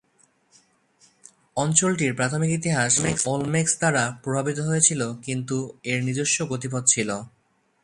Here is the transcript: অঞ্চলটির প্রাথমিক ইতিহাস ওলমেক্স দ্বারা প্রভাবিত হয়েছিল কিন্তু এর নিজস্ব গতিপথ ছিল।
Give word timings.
অঞ্চলটির 1.55 2.11
প্রাথমিক 2.13 2.51
ইতিহাস 2.51 2.91
ওলমেক্স 3.25 3.73
দ্বারা 3.77 4.03
প্রভাবিত 4.23 4.57
হয়েছিল 4.59 5.01
কিন্তু 5.23 5.57
এর 5.83 5.99
নিজস্ব 6.03 6.37
গতিপথ 6.45 6.83
ছিল। 6.87 7.09